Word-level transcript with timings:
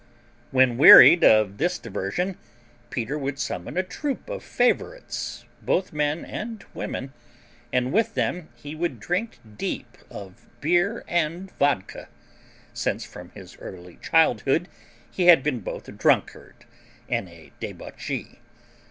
When 0.49 0.79
wearied 0.79 1.23
of 1.23 1.59
this 1.59 1.77
diversion 1.77 2.39
Peter 2.89 3.19
would 3.19 3.37
summon 3.37 3.77
a 3.77 3.83
troop 3.83 4.31
of 4.31 4.43
favorites, 4.43 5.45
both 5.61 5.93
men 5.93 6.25
and 6.25 6.65
women, 6.73 7.13
and 7.71 7.93
with 7.93 8.15
them 8.15 8.49
he 8.55 8.73
would 8.73 8.99
drink 8.99 9.37
deep 9.59 9.95
of 10.09 10.47
beer 10.59 11.03
and 11.07 11.51
vodka, 11.51 12.09
since 12.73 13.05
from 13.05 13.29
his 13.35 13.55
early 13.59 13.99
childhood 14.01 14.67
he 15.11 15.27
had 15.27 15.43
been 15.43 15.59
both 15.59 15.87
a 15.87 15.91
drunkard 15.91 16.65
and 17.07 17.29
a 17.29 17.51
debauchee. 17.59 18.39